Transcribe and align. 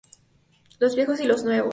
Los 0.79 0.95
viejos 0.95 1.19
y 1.19 1.25
los 1.25 1.43
nuevos. 1.43 1.69